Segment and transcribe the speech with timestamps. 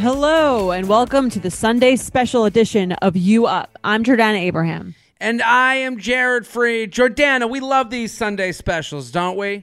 [0.00, 3.78] Hello, and welcome to the Sunday special edition of You Up.
[3.84, 4.94] I'm Jordana Abraham.
[5.20, 6.90] And I am Jared Freid.
[6.90, 9.62] Jordana, we love these Sunday specials, don't we?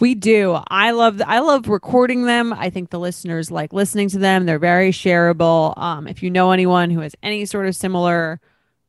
[0.00, 0.58] We do.
[0.68, 1.22] I love.
[1.24, 2.52] I love recording them.
[2.52, 4.44] I think the listeners like listening to them.
[4.44, 5.78] They're very shareable.
[5.78, 8.40] Um, if you know anyone who has any sort of similar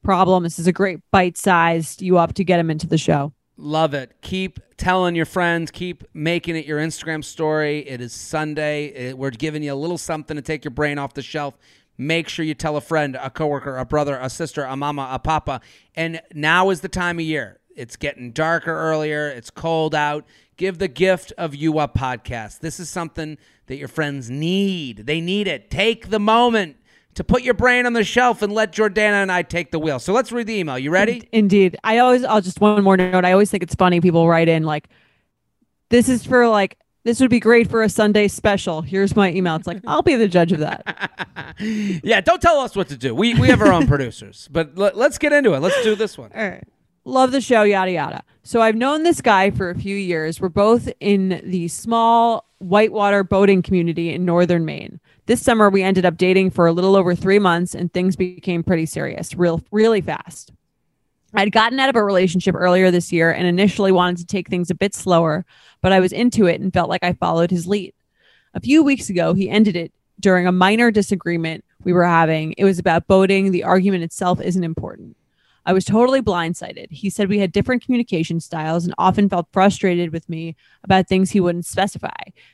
[0.04, 3.34] problem, this is a great bite-sized you up to get them into the show.
[3.58, 4.12] Love it.
[4.22, 5.72] Keep telling your friends.
[5.72, 7.80] Keep making it your Instagram story.
[7.88, 8.88] It is Sunday.
[8.88, 11.58] It- we're giving you a little something to take your brain off the shelf.
[11.98, 15.20] Make sure you tell a friend, a coworker, a brother, a sister, a mama, a
[15.20, 15.62] papa.
[15.96, 17.60] And now is the time of year.
[17.78, 19.30] It's getting darker earlier.
[19.30, 20.26] It's cold out.
[20.58, 22.60] Give the gift of You Up podcast.
[22.60, 25.06] This is something that your friends need.
[25.06, 25.70] They need it.
[25.70, 26.76] Take the moment
[27.16, 30.00] to put your brain on the shelf and let Jordana and I take the wheel.
[30.00, 30.78] So let's read the email.
[30.78, 31.28] You ready?
[31.32, 31.78] Indeed.
[31.84, 32.24] I always.
[32.24, 33.26] I'll just one more note.
[33.26, 34.00] I always think it's funny.
[34.02, 34.88] People write in like,
[35.90, 38.82] "This is for like." This would be great for a Sunday special.
[38.82, 39.56] Here's my email.
[39.56, 41.56] It's like, I'll be the judge of that.
[41.60, 43.14] yeah, don't tell us what to do.
[43.14, 44.50] We we have our own producers.
[44.52, 45.60] But let, us get into it.
[45.60, 46.32] Let's do this one.
[46.34, 46.64] All right.
[47.04, 48.24] Love the show, yada yada.
[48.42, 50.42] So I've known this guy for a few years.
[50.42, 55.00] We're both in the small whitewater boating community in northern Maine.
[55.26, 58.64] This summer we ended up dating for a little over three months and things became
[58.64, 60.52] pretty serious, real really fast.
[61.34, 64.70] I'd gotten out of a relationship earlier this year and initially wanted to take things
[64.70, 65.46] a bit slower,
[65.82, 67.94] but I was into it and felt like I followed his lead.
[68.54, 72.54] A few weeks ago, he ended it during a minor disagreement we were having.
[72.58, 73.52] It was about boating.
[73.52, 75.18] The argument itself isn't important.
[75.66, 76.92] I was totally blindsided.
[76.92, 81.32] He said we had different communication styles and often felt frustrated with me about things
[81.32, 82.10] he wouldn't specify.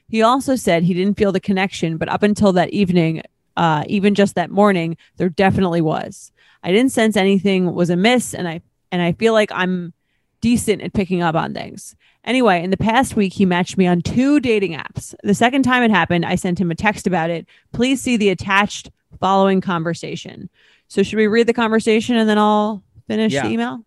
[0.08, 3.22] He also said he didn't feel the connection, but up until that evening,
[3.58, 6.32] uh, even just that morning, there definitely was.
[6.64, 9.94] I didn't sense anything was amiss, and I and I feel like I'm
[10.42, 11.96] decent at picking up on things.
[12.24, 15.16] Anyway, in the past week, he matched me on two dating apps.
[15.24, 17.48] The second time it happened, I sent him a text about it.
[17.74, 20.50] Please see the attached following conversation.
[20.88, 23.44] So, should we read the conversation and then I'll finish Yeah.
[23.44, 23.86] the email?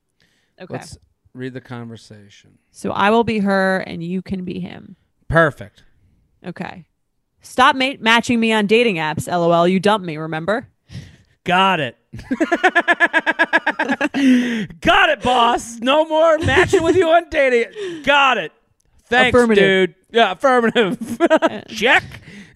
[0.60, 0.74] Okay.
[0.74, 0.98] Let's
[1.32, 2.58] read the conversation.
[2.70, 4.96] So, I will be her and you can be him.
[5.28, 5.82] Perfect.
[6.46, 6.86] Okay.
[7.40, 9.26] Stop ma- matching me on dating apps.
[9.26, 9.66] LOL.
[9.68, 10.68] You dumped me, remember?
[11.44, 11.96] Got it.
[14.80, 15.78] Got it, boss.
[15.80, 18.02] No more matching with you on dating.
[18.02, 18.52] Got it.
[19.06, 19.90] Thanks, Affirmative.
[19.90, 19.94] dude.
[20.10, 21.18] Yeah, affirmative.
[21.68, 22.02] Check.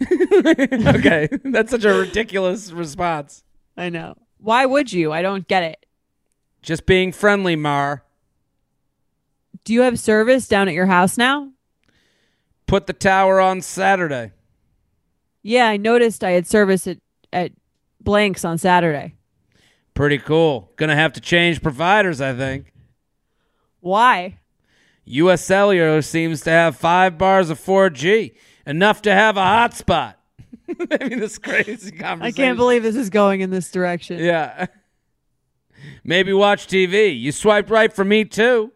[0.11, 3.43] okay, that's such a ridiculous response.
[3.77, 4.15] I know.
[4.39, 5.13] Why would you?
[5.13, 5.85] I don't get it.
[6.69, 8.05] Just being friendly, Mar.
[9.65, 11.53] Do you have service down at your house now?
[12.67, 14.33] Put the tower on Saturday.
[15.43, 16.99] Yeah, I noticed I had service at,
[17.33, 17.53] at
[18.03, 19.15] Blanks on Saturday.
[19.95, 20.71] Pretty cool.
[20.77, 22.71] Gonna have to change providers, I think.
[23.81, 24.39] Why?
[25.07, 25.43] U.S.
[25.43, 28.35] Cellular seems to have five bars of 4G,
[28.67, 30.17] enough to have a hotspot.
[31.01, 32.23] I mean, this crazy conversation.
[32.23, 34.19] I can't believe this is going in this direction.
[34.19, 34.67] Yeah.
[36.05, 37.19] Maybe watch TV.
[37.19, 38.73] You swiped right for me too.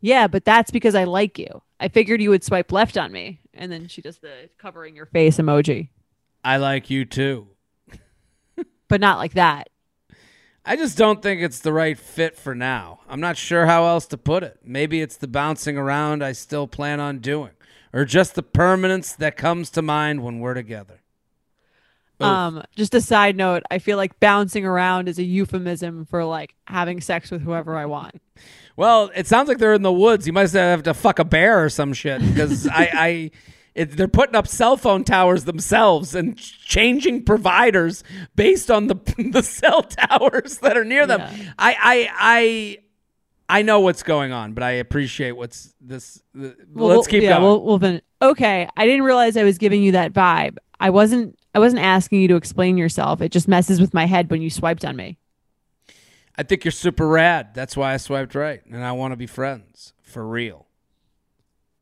[0.00, 1.62] Yeah, but that's because I like you.
[1.80, 3.40] I figured you would swipe left on me.
[3.54, 5.88] And then she does the covering your face emoji,
[6.44, 7.48] I like you too.
[8.88, 9.68] but not like that.
[10.64, 13.00] I just don't think it's the right fit for now.
[13.08, 14.58] I'm not sure how else to put it.
[14.64, 17.52] Maybe it's the bouncing around I still plan on doing,
[17.92, 21.02] or just the permanence that comes to mind when we're together.
[22.22, 22.26] Oof.
[22.26, 26.54] Um, just a side note, I feel like bouncing around is a euphemism for like
[26.66, 28.20] having sex with whoever I want.
[28.76, 30.26] Well, it sounds like they're in the woods.
[30.26, 33.30] You must have to fuck a bear or some shit because I, I
[33.76, 38.02] it, they're putting up cell phone towers themselves and changing providers
[38.34, 38.94] based on the
[39.32, 41.20] the cell towers that are near them.
[41.20, 41.52] Yeah.
[41.58, 42.78] I, I,
[43.48, 46.22] I, I know what's going on, but I appreciate what's this.
[46.34, 47.42] The, Well, let's keep yeah, going.
[47.42, 50.56] We'll, we'll fin- okay, I didn't realize I was giving you that vibe.
[50.80, 51.38] I wasn't.
[51.56, 53.22] I wasn't asking you to explain yourself.
[53.22, 55.16] It just messes with my head when you swiped on me.
[56.36, 57.54] I think you're super rad.
[57.54, 60.66] That's why I swiped right, and I want to be friends for real.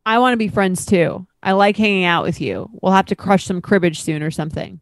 [0.06, 1.26] I want to be friends too.
[1.42, 2.70] I like hanging out with you.
[2.80, 4.78] We'll have to crush some cribbage soon or something.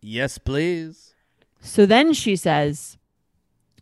[0.00, 1.14] Yes, please.
[1.60, 2.98] So then she says,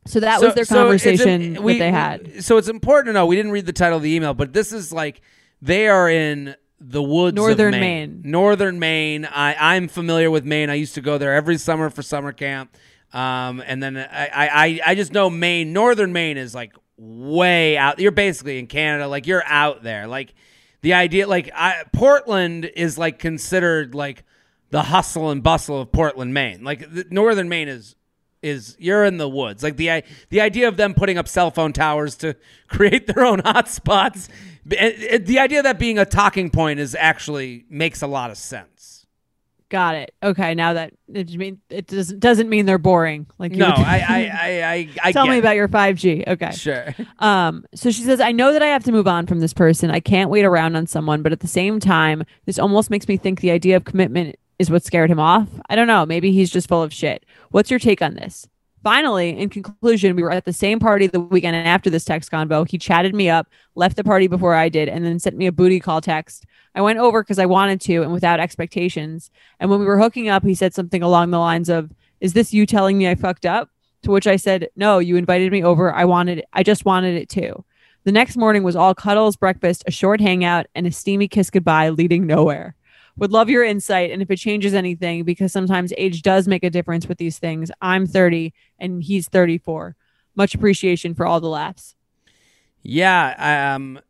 [0.04, 2.44] so that So- was their so conversation we- that they had.
[2.44, 3.24] So it's important to know.
[3.24, 5.22] We didn't read the title of the email, but this is like
[5.62, 8.22] they are in the woods Northern of Maine.
[8.22, 8.30] Maine.
[8.30, 9.24] Northern Maine.
[9.26, 10.70] I, I'm familiar with Maine.
[10.70, 12.76] I used to go there every summer for summer camp.
[13.12, 17.98] Um, and then I, I, I just know Maine, Northern Maine is like way out.
[17.98, 19.08] You're basically in Canada.
[19.08, 20.06] Like you're out there.
[20.06, 20.34] Like
[20.82, 24.24] the idea, like I, Portland is like considered like
[24.70, 26.64] the hustle and bustle of Portland, Maine.
[26.64, 27.96] Like the, Northern Maine is
[28.42, 29.62] is you're in the woods.
[29.62, 32.36] Like the the idea of them putting up cell phone towers to
[32.68, 34.28] create their own hotspots.
[34.64, 39.06] The idea of that being a talking point is actually makes a lot of sense.
[39.70, 40.12] Got it.
[40.20, 43.26] Okay, now that it mean it doesn't doesn't mean they're boring.
[43.38, 46.26] Like you No, I I I I, I tell me about your 5G.
[46.26, 46.50] Okay.
[46.50, 46.92] Sure.
[47.20, 49.90] Um, so she says, I know that I have to move on from this person.
[49.92, 53.16] I can't wait around on someone, but at the same time, this almost makes me
[53.16, 55.48] think the idea of commitment is what scared him off.
[55.68, 56.04] I don't know.
[56.04, 57.24] Maybe he's just full of shit.
[57.50, 58.48] What's your take on this?
[58.82, 62.66] Finally, in conclusion, we were at the same party the weekend after this text convo.
[62.66, 65.52] He chatted me up, left the party before I did, and then sent me a
[65.52, 66.46] booty call text.
[66.74, 69.30] I went over because I wanted to and without expectations.
[69.58, 72.54] And when we were hooking up, he said something along the lines of, Is this
[72.54, 73.68] you telling me I fucked up?
[74.04, 75.92] To which I said, No, you invited me over.
[75.92, 77.64] I wanted I just wanted it too.
[78.04, 81.90] The next morning was all cuddles, breakfast, a short hangout, and a steamy kiss goodbye
[81.90, 82.74] leading nowhere.
[83.20, 86.70] Would love your insight and if it changes anything, because sometimes age does make a
[86.70, 87.70] difference with these things.
[87.82, 89.94] I'm 30 and he's 34.
[90.34, 91.94] Much appreciation for all the laughs.
[92.82, 93.74] Yeah.
[93.74, 94.00] Um.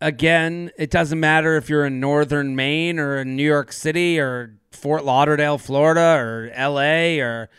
[0.00, 4.54] Again, it doesn't matter if you're in northern Maine or in New York City or
[4.70, 7.18] Fort Lauderdale, Florida, or L.A.
[7.18, 7.50] or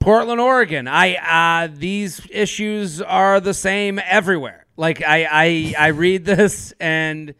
[0.00, 0.88] Portland, Oregon.
[0.88, 4.66] I uh, these issues are the same everywhere.
[4.76, 7.34] Like I, I, I read this and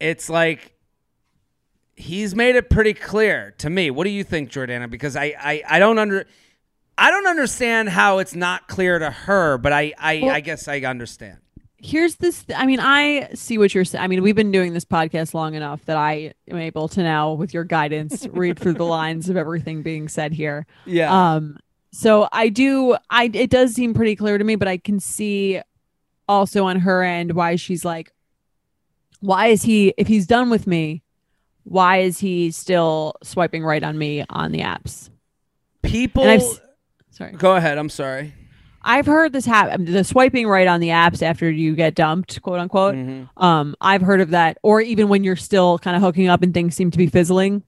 [0.00, 0.75] it's like
[1.96, 3.90] he's made it pretty clear to me.
[3.90, 4.88] What do you think, Jordana?
[4.88, 6.26] Because I, I, I don't under.
[6.98, 10.66] I don't understand how it's not clear to her, but I, I, Well- I guess
[10.68, 11.38] I understand.
[11.78, 14.02] Here's this I mean, I see what you're saying.
[14.02, 17.34] I mean, we've been doing this podcast long enough that I am able to now,
[17.34, 20.66] with your guidance, read through the lines of everything being said here.
[20.86, 21.34] Yeah.
[21.34, 21.58] Um,
[21.92, 25.60] so I do, I it does seem pretty clear to me, but I can see
[26.26, 28.10] also on her end why she's like,
[29.20, 31.02] why is he if he's done with me,
[31.68, 35.10] why is he still swiping right on me on the apps?
[35.82, 36.40] People.
[37.10, 37.78] Sorry, Go ahead.
[37.78, 38.34] I'm sorry.
[38.82, 39.84] I've heard this happen.
[39.84, 42.94] The swiping right on the apps after you get dumped, quote unquote.
[42.94, 43.28] Mhm.
[43.36, 46.54] Um, I've heard of that, or even when you're still kind of hooking up and
[46.54, 47.62] things seem to be fizzling.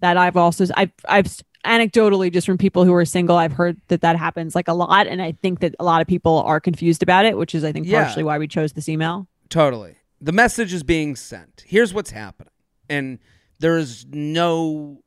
[0.00, 1.28] That I've also I've I've
[1.64, 5.06] anecdotally just from people who are single, I've heard that that happens like a lot,
[5.06, 7.70] and I think that a lot of people are confused about it, which is I
[7.72, 8.02] think Yeah.
[8.02, 9.28] partially why we chose this email.
[9.48, 9.94] Totally.
[10.20, 11.62] The message is being sent.
[11.66, 12.50] Here's what's happening.
[12.88, 13.18] And
[13.58, 15.02] there's no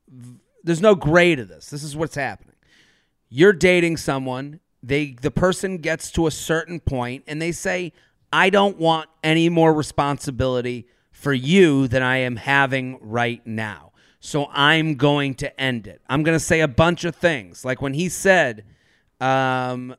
[0.63, 1.69] there's no gray to this.
[1.69, 2.55] This is what's happening.
[3.29, 7.93] You're dating someone, they the person gets to a certain point and they say,
[8.31, 13.91] "I don't want any more responsibility for you than I am having right now.
[14.19, 17.65] So I'm going to end it." I'm going to say a bunch of things.
[17.65, 18.65] Like when he said,
[19.19, 19.95] um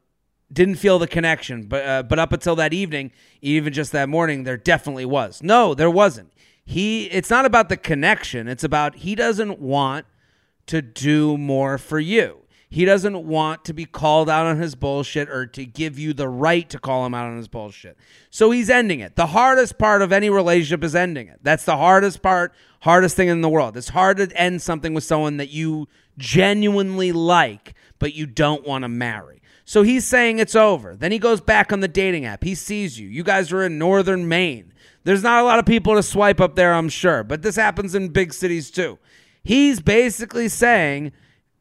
[0.53, 3.13] didn't feel the connection, but uh, but up until that evening,
[3.43, 5.43] even just that morning, there definitely was.
[5.43, 6.33] No, there wasn't.
[6.69, 7.07] He.
[7.07, 8.47] It's not about the connection.
[8.47, 10.05] It's about he doesn't want
[10.67, 12.41] to do more for you.
[12.69, 16.29] He doesn't want to be called out on his bullshit or to give you the
[16.29, 17.97] right to call him out on his bullshit.
[18.29, 19.17] So he's ending it.
[19.17, 21.41] The hardest part of any relationship is ending it.
[21.43, 23.75] That's the hardest part, hardest thing in the world.
[23.79, 28.83] It's hard to end something with someone that you genuinely like, but you don't want
[28.83, 29.41] to marry.
[29.65, 30.95] So he's saying it's over.
[30.95, 32.45] Then he goes back on the dating app.
[32.45, 33.09] He sees you.
[33.09, 34.75] You guys are in northern Maine.
[35.09, 37.95] There's not a lot of people to swipe up there, I'm sure, but this happens
[37.95, 38.99] in big cities too.
[39.43, 41.13] He's basically saying,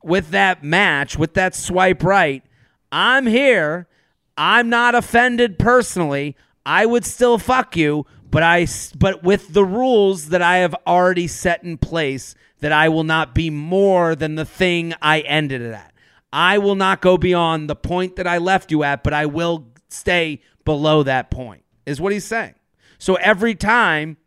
[0.03, 2.43] with that match, with that swipe right,
[2.91, 3.87] I'm here.
[4.35, 6.35] I'm not offended personally.
[6.65, 11.27] I would still fuck you, but I but with the rules that I have already
[11.27, 15.71] set in place that I will not be more than the thing I ended it
[15.71, 15.93] at.
[16.33, 19.69] I will not go beyond the point that I left you at, but I will
[19.87, 21.63] stay below that point.
[21.85, 22.55] Is what he's saying.
[22.97, 24.17] So every time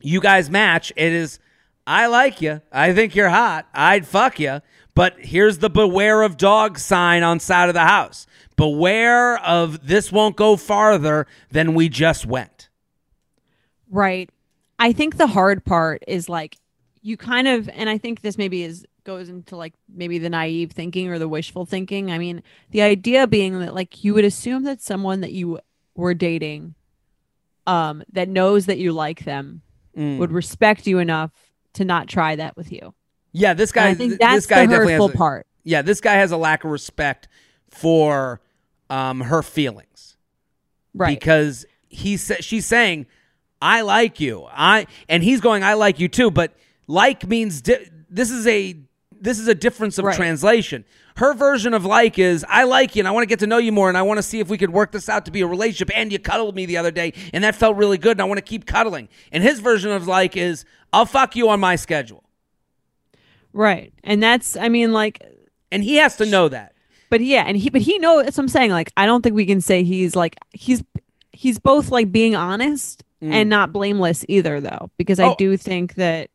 [0.00, 1.38] you guys match, it is
[1.86, 2.62] I like you.
[2.72, 3.68] I think you're hot.
[3.72, 4.60] I'd fuck you.
[4.94, 8.26] But here's the beware of dog sign on side of the house.
[8.56, 12.70] Beware of this won't go farther than we just went.
[13.90, 14.30] Right.
[14.78, 16.56] I think the hard part is like
[17.02, 20.72] you kind of and I think this maybe is goes into like maybe the naive
[20.72, 22.10] thinking or the wishful thinking.
[22.10, 25.60] I mean, the idea being that like you would assume that someone that you
[25.94, 26.74] were dating
[27.66, 29.62] um that knows that you like them
[29.96, 30.18] Mm.
[30.18, 31.30] would respect you enough
[31.72, 32.92] to not try that with you.
[33.32, 33.88] Yeah, this And guy.
[33.88, 35.14] I think th- that's this guy the hurtful has.
[35.14, 35.46] A, part.
[35.64, 37.28] yeah, this guy has a lack of respect
[37.70, 38.42] for
[38.90, 40.16] um, her feelings
[40.94, 41.18] Right.
[41.18, 43.06] because he sa- she's saying,
[43.62, 44.46] I like you.
[44.50, 46.30] I and he's going, I like you too.
[46.30, 46.54] But
[46.86, 48.76] like means di- this is a
[49.26, 50.16] this is a difference of Right.
[50.16, 50.84] translation.
[51.16, 53.58] Her version of like is I like you and I want to get to know
[53.58, 55.40] you more and I want to see if we could work this out to be
[55.40, 55.90] a relationship.
[55.94, 58.38] And you cuddled me the other day and that felt really good and I want
[58.38, 59.08] to keep cuddling.
[59.32, 62.22] And his version of like is I'll fuck you on my schedule.
[63.52, 63.92] Right.
[64.04, 65.22] And that's I mean like
[65.72, 66.74] And he has to know that.
[67.10, 68.70] but yeah, and he but he knows that's what I'm saying.
[68.70, 70.82] Like I don't think we can say he's like he's
[71.32, 73.48] he's both like being honest and mm.
[73.48, 75.34] not blameless either though because I Oh.
[75.38, 76.30] do think that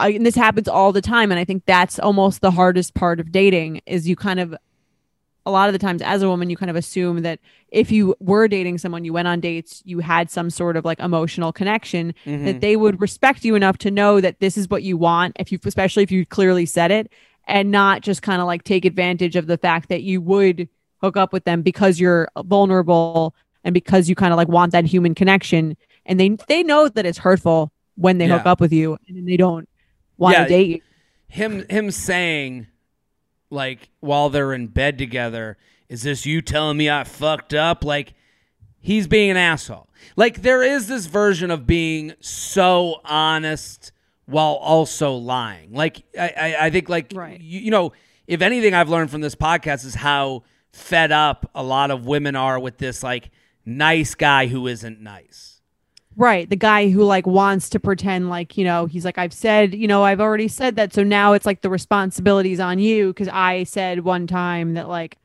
[0.00, 1.30] I, and this happens all the time.
[1.30, 4.54] And I think that's almost the hardest part of dating is you kind of
[5.46, 8.14] a lot of the times as a woman you kind of assume that if you
[8.20, 12.14] were dating someone you went on dates you had some sort of like emotional connection
[12.26, 12.44] Mm-hmm.
[12.44, 15.50] that they would respect you enough to know that this is what you want if
[15.50, 17.10] you especially if you clearly said it
[17.46, 20.68] and not just kind of like take advantage of the fact that you would
[21.00, 24.84] hook up with them because you're vulnerable and because you kind of like want that
[24.84, 25.74] human connection.
[26.04, 29.24] And they they know that it's hurtful when they hook up with you and then
[29.24, 29.68] they don't
[30.20, 30.48] want to Yeah.
[30.48, 30.80] date you
[31.26, 32.66] him him saying
[33.50, 35.56] like while they're in bed together
[35.88, 38.14] is this you telling me i fucked up like
[38.78, 43.92] he's being an asshole like there is this version of being so honest
[44.26, 47.40] while also lying like i i, I think like Right.
[47.40, 47.92] you, you know
[48.26, 52.36] if anything i've learned from this podcast is how fed up a lot of women
[52.36, 53.30] are with this like
[53.64, 55.49] nice guy who isn't nice
[56.20, 56.50] Right.
[56.50, 59.88] The guy who like wants to pretend like, you know, he's like, I've said, you
[59.88, 60.92] know, I've already said that.
[60.92, 65.16] So now it's like the responsibility's on you because I said one time that like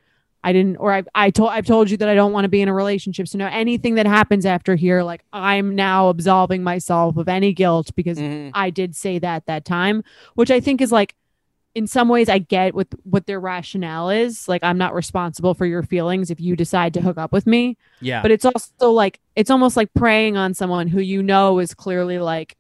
[0.41, 2.61] I didn't or I I told I've told you that I don't want to be
[2.61, 3.27] in a relationship.
[3.27, 7.93] So now anything that happens after here, like I'm now absolving myself of any guilt
[7.97, 8.51] because mm-hmm.
[8.53, 10.01] I did say that that time,
[10.35, 11.13] which I think is like
[11.75, 14.48] in some ways I get what what their rationale is.
[14.48, 17.77] Like I'm not responsible for your feelings if you decide to hook up with me.
[18.01, 18.22] Yeah.
[18.22, 22.17] But it's also like it's almost like preying on someone who you know is clearly
[22.17, 22.55] like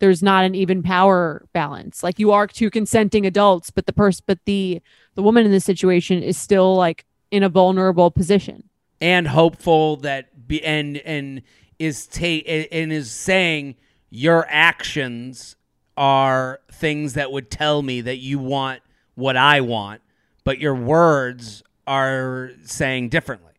[0.00, 2.02] there's not an even power balance.
[2.02, 4.80] Like you are two consenting adults but the person but the
[5.14, 8.68] the woman in this situation is still like in a vulnerable position.
[9.00, 11.42] And hopeful that be and and
[11.78, 13.76] is ta- and is saying
[14.10, 15.56] your actions
[15.98, 18.80] are things that would tell me that you want
[19.16, 20.00] what I want,
[20.44, 23.54] but your words are saying differently.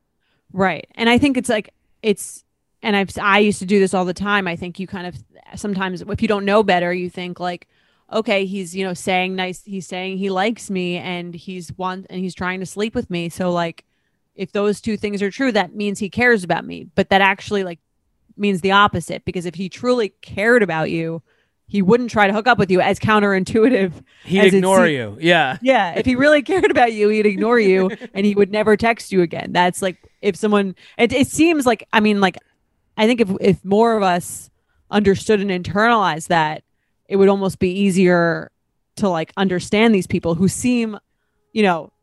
[0.53, 0.88] right.
[0.96, 2.46] And i think it's like it's
[2.81, 4.48] and i've i used to do this all the time.
[4.48, 5.15] I think you kind of
[5.55, 7.67] sometimes if you don't know better you think like
[8.13, 12.22] okay he's you know saying nice he's saying he likes me and he's one and
[12.22, 13.27] he's trying to sleep with me.
[13.29, 13.84] So like
[14.36, 16.88] if those two things are true that means he cares about me.
[16.96, 17.79] But that actually like
[18.38, 21.22] means the opposite because if he truly cared about you
[21.69, 23.93] he wouldn't try to hook up with you as counterintuitive
[24.25, 25.17] He'd as it ignore se- you.
[25.21, 25.57] Yeah.
[25.61, 29.11] yeah, if he really cared about you, he'd ignore you and he would never text
[29.11, 29.53] you again.
[29.53, 32.38] That's like if someone it, it seems like I mean like
[32.97, 34.49] I think if if more of us
[34.91, 36.63] understood and internalized that,
[37.07, 38.51] it would almost be easier
[38.97, 40.97] to like understand these people who seem,
[41.53, 41.93] you know,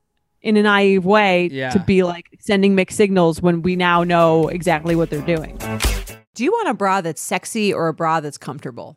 [0.43, 1.71] in a naive way Yeah.
[1.71, 5.59] to be like sending mixed signals when we now know exactly what they're doing.
[6.35, 8.97] Do you want a bra that's sexy or a bra that's comfortable?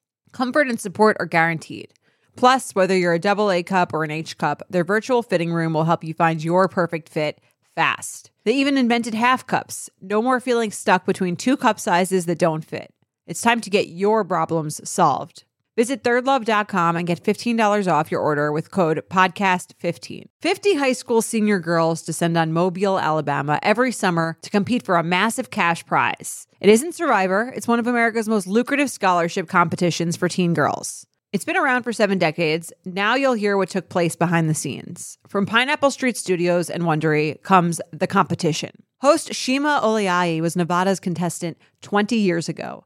[0.31, 1.93] Comfort and support are guaranteed.
[2.35, 5.73] Plus, whether you're a double A cup or an H cup, their virtual fitting room
[5.73, 7.41] will help you find your perfect fit
[7.75, 8.31] fast.
[8.45, 9.89] They even invented half cups.
[10.01, 12.93] No more feeling stuck between two cup sizes that don't fit.
[13.27, 15.43] It's time to get your problems solved.
[15.81, 20.25] Visit thirdlove.com and get $15 off your order with code podcast15.
[20.39, 25.01] 50 high school senior girls descend on Mobile, Alabama every summer to compete for a
[25.03, 26.45] massive cash prize.
[26.59, 31.07] It isn't Survivor, it's one of America's most lucrative scholarship competitions for teen girls.
[31.33, 32.71] It's been around for seven decades.
[32.85, 35.17] Now you'll hear what took place behind the scenes.
[35.27, 38.83] From Pineapple Street Studios and Wondery comes The Competition.
[38.99, 42.85] Host Shima Oliaee was Nevada's contestant 20 years ago.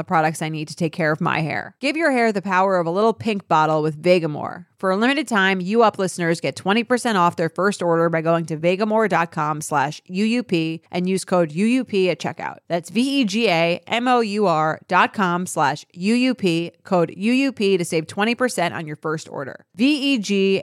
[0.03, 1.75] products I need to take care of my hair.
[1.79, 4.65] Give your hair the power of a little pink bottle with Vegamour.
[4.81, 8.47] For a limited time, you up listeners get 20% off their first order by going
[8.47, 12.57] to vegamour.com slash UUP and use code UUP at checkout.
[12.67, 19.67] That's V-E-G-A-M-O-U-R dot com slash UUP, code UUP to save 20% on your first order.
[19.75, 20.57] V-E-G-A-M-O-U-R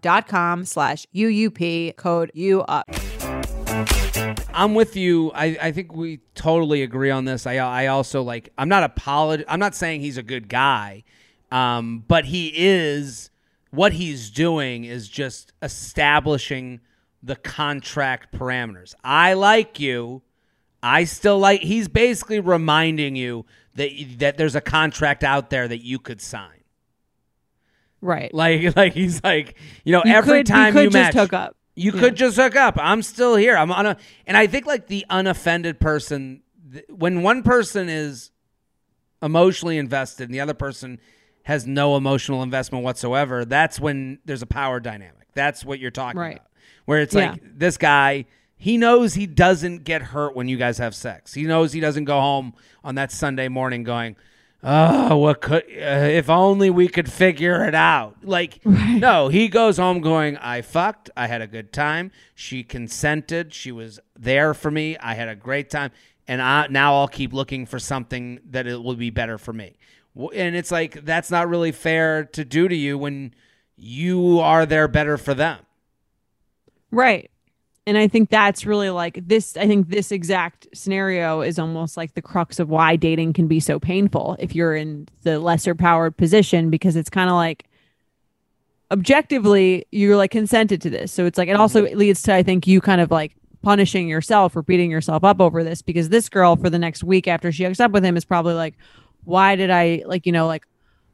[0.00, 3.17] dot com slash UUP, code UUP.
[4.52, 5.30] I'm with you.
[5.32, 7.46] I, I think we totally agree on this.
[7.46, 8.50] I I also like.
[8.58, 11.04] I'm not apolog- I'm not saying he's a good guy,
[11.50, 13.30] um, but he is.
[13.70, 16.80] What he's doing is just establishing
[17.22, 18.94] the contract parameters.
[19.04, 20.22] I like you.
[20.82, 21.60] I still like.
[21.60, 26.62] He's basically reminding you that that there's a contract out there that you could sign.
[28.00, 28.32] Right.
[28.32, 31.14] Like like he's like you know You every could- you time could you just match,
[31.14, 31.56] hook up.
[31.78, 32.00] You Yeah.
[32.00, 32.76] could just hook up.
[32.80, 33.56] I'm still here.
[33.56, 36.42] I'm on a, and I think like the unoffended person,
[36.72, 38.30] th- when one person is
[39.22, 40.98] emotionally invested and the other person
[41.44, 45.28] has no emotional investment whatsoever, that's when there's a power dynamic.
[45.34, 46.36] That's what you're talking Right.
[46.36, 46.46] about.
[46.84, 47.30] Where it's Yeah.
[47.32, 51.32] like this guy, he knows he doesn't get hurt when you guys have sex.
[51.34, 52.54] He knows he doesn't go home
[52.84, 54.16] on that Sunday morning going,
[54.62, 59.76] "Oh, what could uh, if only we could figure it out." Like, no, he goes
[59.76, 61.10] home going, "I fucked.
[61.16, 62.10] I had a good time.
[62.34, 63.54] She consented.
[63.54, 64.96] She was there for me.
[64.98, 65.90] I had a great time."
[66.26, 69.78] And I, now I'll keep looking for something that it will be better for me.
[70.34, 73.34] And it's like that's not really fair to do to you when
[73.76, 75.60] you are there better for them.
[76.90, 77.30] Right.
[77.88, 79.56] And I think that's really like this.
[79.56, 83.60] I think this exact scenario is almost like the crux of why dating can be
[83.60, 87.64] so painful if you're in the lesser powered position, because it's kind of like
[88.90, 91.10] objectively you're like consented to this.
[91.10, 94.54] So it's like it also leads to, I think, you kind of like punishing yourself
[94.54, 97.64] or beating yourself up over this because this girl for the next week after she
[97.64, 98.74] hooks up with him is probably like,
[99.24, 100.66] why did I like, you know, like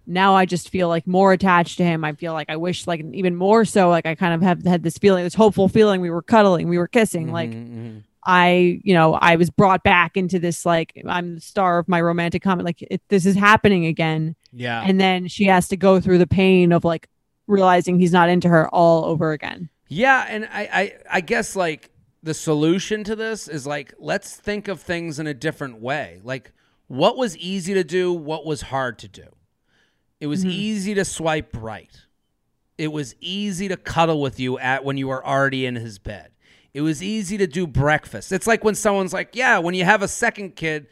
[0.07, 2.05] now I just feel like more attached to him.
[2.05, 4.83] I feel like I wish like even more so like I kind of have had
[4.83, 7.33] this feeling, this hopeful feeling we were cuddling, we were kissing.
[7.33, 7.99] Like mm-hmm, mm-hmm.
[8.27, 12.01] I, you know, I was brought back into this like I'm the star of my
[12.01, 12.65] romantic comedy.
[12.65, 14.37] Like it, this is happening again.
[14.53, 14.83] Yeah.
[14.85, 17.09] And then she has to go through the pain of like
[17.47, 19.69] realizing he's not into her all over again.
[19.89, 21.91] Yeah, and I, I I guess like
[22.23, 26.21] the solution to this is like let's think of things in a different way.
[26.25, 26.53] Like
[26.87, 29.27] what was easy to do, what was hard to do.
[30.21, 30.51] It was mm-hmm.
[30.51, 31.91] easy to swipe right.
[32.79, 36.31] It was easy to cuddle with you at when you were already in his bed.
[36.73, 38.33] It was easy to do breakfast.
[38.33, 40.89] It's like when someone's like, "Yeah, when you have a second kid,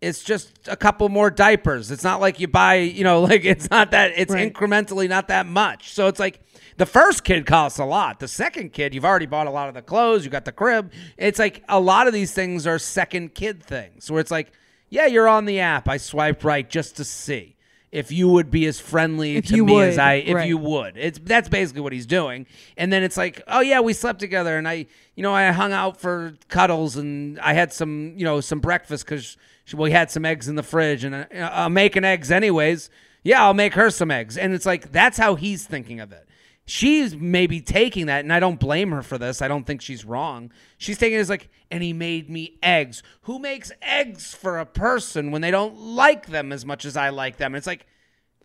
[0.00, 1.90] it's just a couple more diapers.
[1.90, 4.52] It's not like you buy, you know, like it's not that it's Right.
[4.52, 5.92] incrementally not that much.
[5.92, 6.40] So it's like
[6.76, 8.20] the first kid costs a lot.
[8.20, 10.92] The second kid, you've already bought a lot of the clothes, you got the crib.
[11.16, 14.52] It's like a lot of these things are second kid things where it's like,
[14.88, 15.88] yeah, you're on the app.
[15.88, 17.55] I swiped right just to see
[17.92, 20.48] if you would be as friendly If to you me as would, I if right.
[20.48, 20.96] you would.
[20.96, 22.46] It's that's basically what he's doing.
[22.76, 25.72] And then it's like, oh yeah, we slept together, and I, you know, I hung
[25.72, 29.36] out for cuddles, and I had some, you know, some breakfast because
[29.74, 32.90] we had some eggs in the fridge, and uh, I, I'm making eggs anyways.
[33.22, 36.28] Yeah, I'll make her some eggs, and it's like that's how he's thinking of it.
[36.68, 39.40] She's maybe taking that, and I don't blame her for this.
[39.40, 40.50] I don't think she's wrong.
[40.78, 43.04] She's taking it as like, and he made me eggs.
[43.22, 47.10] Who makes eggs for a person when they don't like them as much as I
[47.10, 47.54] like them?
[47.54, 47.86] It's like,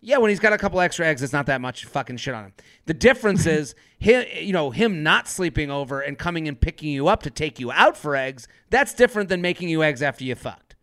[0.00, 2.44] yeah, when he's got a couple extra eggs, it's not that much fucking shit on
[2.44, 2.52] him.
[2.86, 7.08] The difference is him, you know, him not sleeping over and coming and picking you
[7.08, 8.46] up to take you out for eggs.
[8.70, 10.76] That's different than making you eggs after you fucked.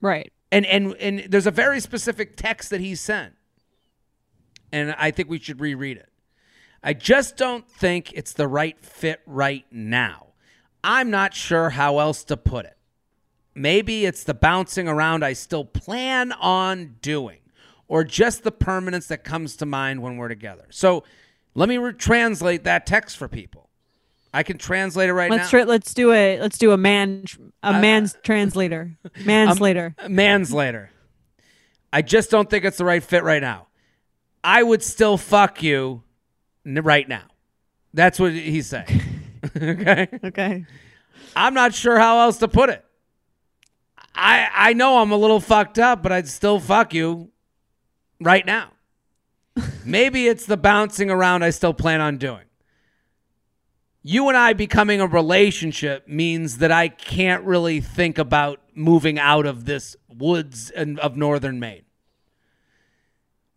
[0.00, 0.32] Right.
[0.50, 3.34] And and and there's a very specific text that he sent,
[4.70, 6.11] and I think we should reread it.
[6.82, 10.28] I just don't think it's the right fit right now.
[10.82, 12.76] I'm not sure how else to put it.
[13.54, 17.38] Maybe it's the bouncing around I still plan on doing,
[17.86, 20.66] or just the permanence that comes to mind when we're together.
[20.70, 21.04] So
[21.54, 23.68] let me re- translate that text for people.
[24.34, 25.58] I can translate it right Let's now.
[25.58, 27.24] tra- let's do a let's do a man
[27.62, 28.96] a uh, man's translator.
[29.24, 29.94] Manslater.
[30.08, 30.90] Manslater.
[31.92, 33.66] I just don't think it's the right fit right now.
[34.42, 36.02] I would still fuck you
[36.64, 37.24] right now.
[37.94, 39.02] That's what he's saying.
[39.56, 40.08] okay.
[40.24, 40.64] okay.
[41.36, 42.84] I'm not sure how else to put it.
[44.14, 47.30] I I know I'm a little fucked up, but I'd still fuck you
[48.20, 48.72] right now.
[49.84, 52.44] Maybe it's the bouncing around I still plan on doing.
[54.04, 59.46] You and I becoming a relationship means that I can't really think about moving out
[59.46, 61.84] of this woods and of northern Maine.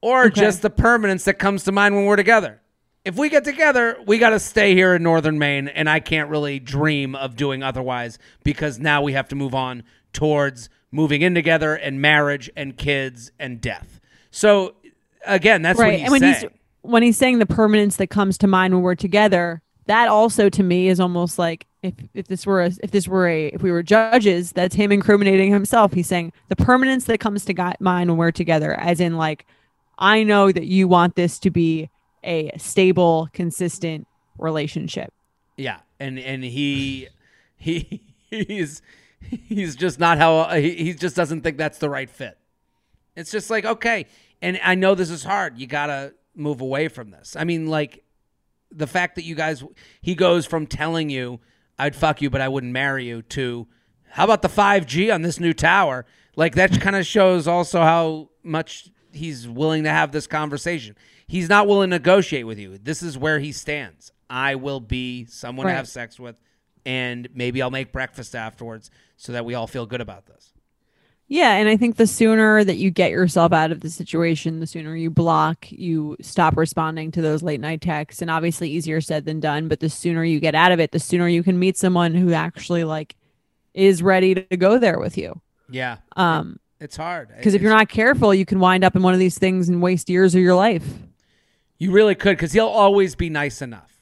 [0.01, 0.41] Or Okay.
[0.41, 2.61] just the permanence that comes to mind when we're together.
[3.05, 6.27] If we get together, we got to stay here in northern Maine, and I can't
[6.27, 11.35] really dream of doing otherwise because now we have to move on towards moving in
[11.35, 13.99] together and marriage and kids and death.
[14.31, 14.75] So
[15.25, 15.99] again, that's what right.
[15.99, 16.33] he's and when saying.
[16.33, 16.49] he's
[16.81, 20.63] when he's saying the permanence that comes to mind when we're together, that also to
[20.63, 23.71] me is almost like if if this were a, if this were a if we
[23.71, 25.93] were judges, that's him incriminating himself.
[25.93, 29.45] He's saying the permanence that comes to gu- mind when we're together, as in like
[29.99, 31.89] I know that you want this to be
[32.25, 34.07] a stable, consistent
[34.37, 35.13] relationship.
[35.57, 37.07] Yeah, and and he
[37.55, 38.81] he he's
[39.21, 42.37] he's just not how he, he just doesn't think that's the right fit.
[43.15, 44.07] It's just like okay,
[44.41, 45.57] and I know this is hard.
[45.57, 47.35] You gotta move away from this.
[47.35, 48.03] I mean, like
[48.71, 49.63] the fact that you guys
[50.01, 51.39] he goes from telling you
[51.77, 53.67] I'd fuck you but I wouldn't marry you to
[54.09, 56.05] how about the 5G on this new tower?
[56.35, 60.95] Like that kind of shows also how much he's willing to have this conversation.
[61.27, 62.77] He's not willing to negotiate with you.
[62.77, 64.11] This is where he stands.
[64.29, 66.35] I will be someone to have sex with
[66.85, 70.51] and maybe I'll make breakfast afterwards so that we all feel good about this.
[71.27, 74.67] Yeah, and I think the sooner that you get yourself out of the situation, the
[74.67, 78.21] sooner you block, you stop responding to those late night texts.
[78.21, 80.99] And obviously easier said than done, but the sooner you get out of it, the
[80.99, 83.15] sooner you can meet someone who actually like
[83.73, 85.41] is ready to go there with you.
[85.67, 85.97] Yeah.
[86.15, 87.29] Um It's hard.
[87.35, 89.81] because if you're not careful, you can wind up in one of these things and
[89.81, 90.85] waste years of your life.
[91.77, 94.01] You really could because he'll always be nice enough.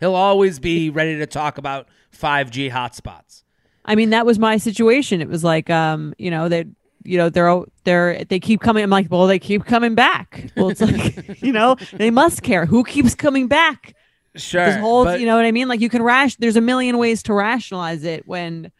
[0.00, 3.44] He'll always be ready to talk about 5G hotspots.
[3.84, 5.20] I mean, that was my situation.
[5.20, 6.66] It was like, um, you know, they,
[7.04, 8.82] you know, they're they're they keep coming.
[8.82, 10.50] I'm like, well, they keep coming back.
[10.56, 12.66] Well, it's like, you know, they must care.
[12.66, 13.94] Who keeps coming back?
[14.34, 14.64] Sure.
[14.64, 15.68] This whole, but, you know what I mean?
[15.68, 16.36] Like you can rash.
[16.36, 18.72] There's a million ways to rationalize it when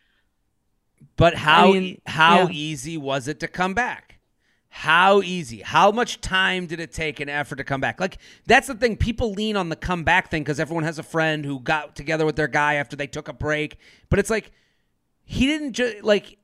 [1.16, 2.49] but how mean, e- how yeah.
[2.51, 4.12] easy was it to come back?
[4.74, 5.61] How easy?
[5.61, 8.00] How much time did it take and effort to come back?
[8.00, 8.96] Like that's the thing.
[8.96, 12.37] People lean on the comeback thing because everyone has a friend who got together with
[12.37, 13.76] their guy after they took a break.
[14.08, 14.50] But it's like
[15.24, 16.38] he didn't just like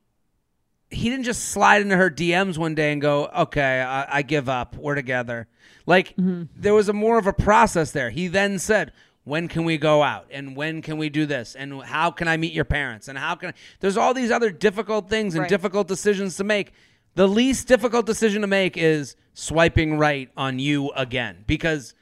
[0.91, 4.47] he didn't just slide into her DMs one day and go, "Okay, I, I give
[4.47, 4.75] up.
[4.75, 5.47] We're together."
[5.87, 6.43] Like mm-hmm.
[6.55, 8.11] there was a more of a process there.
[8.11, 10.27] He then said, "When can we go out?
[10.29, 11.55] And when can we do this?
[11.55, 13.07] And how can I meet your parents?
[13.07, 13.53] And how can I?
[13.79, 15.49] There's all these other difficult things and Right.
[15.49, 16.73] difficult decisions to make.
[17.15, 21.93] The least difficult decision to make is swiping right on you again because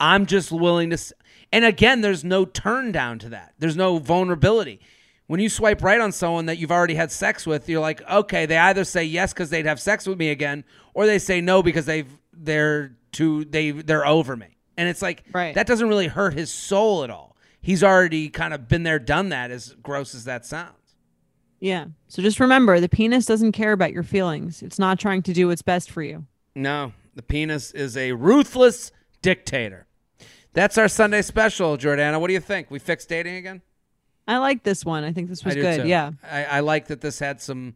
[0.00, 0.98] I'm just willing to.
[1.52, 3.54] And again, there's no turn down to that.
[3.58, 4.80] There's no vulnerability.
[5.26, 8.44] When you swipe right on someone that you've already had sex with, you're like, okay,
[8.44, 11.62] they either say yes because they'd have sex with me again, or they say no
[11.62, 14.56] because they've they're too they they're over me.
[14.76, 15.54] And it's like Right.
[15.54, 17.36] that doesn't really hurt his soul at all.
[17.60, 19.50] He's already kind of been there, done that.
[19.50, 20.83] As gross as that sounds.
[21.64, 21.86] Yeah.
[22.08, 24.62] So just remember, the penis doesn't care about your feelings.
[24.62, 26.26] It's not trying to do what's best for you.
[26.54, 29.86] No, the penis is a ruthless dictator.
[30.52, 32.20] That's our Sunday special, Jordana.
[32.20, 32.70] What do you think?
[32.70, 33.62] We fixed dating again?
[34.28, 35.04] I like this one.
[35.04, 35.82] I think this was good.
[35.82, 35.88] too.
[35.88, 36.12] Yeah.
[36.22, 37.74] I, I like that this had some,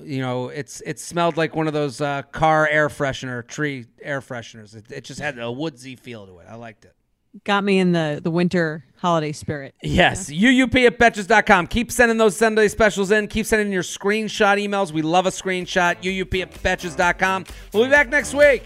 [0.00, 4.20] you know, it's it smelled like one of those uh, car air freshener, tree air
[4.20, 4.74] fresheners.
[4.74, 6.46] It, it just had a woodsy feel to it.
[6.50, 6.96] I liked it.
[7.44, 9.74] Got me in the the winter holiday spirit.
[9.82, 11.66] Yes, UUP at Betches.com.
[11.66, 13.26] Keep sending those Sunday specials in.
[13.26, 14.92] Keep sending your screenshot emails.
[14.92, 15.96] We love a screenshot.
[16.02, 17.46] UUP at Betches.com.
[17.72, 18.62] We'll be back next week.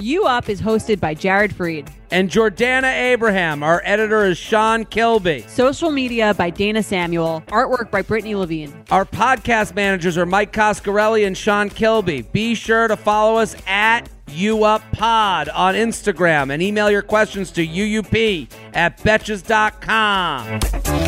[0.00, 1.88] You Up is hosted by Jared Freid.
[2.12, 3.62] And Jordana Abraham.
[3.64, 5.44] Our editor is Sean Kilby.
[5.48, 7.42] Social media by Dana Samuel.
[7.48, 8.72] Artwork by Brittany Levine.
[8.90, 12.22] Our podcast managers are Mike Coscarelli and Sean Kilby.
[12.22, 18.48] Be sure to follow us at UUpPod on Instagram and email your questions to UUP
[18.74, 21.07] at Betches.com.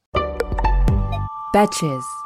[1.51, 2.20] Betches.